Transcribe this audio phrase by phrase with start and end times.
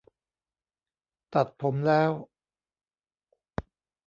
[1.33, 2.11] ตัดผมแล้ว